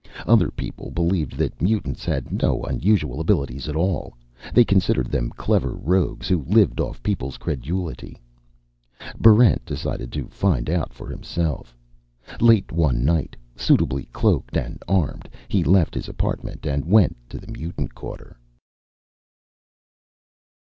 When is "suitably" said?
13.55-14.05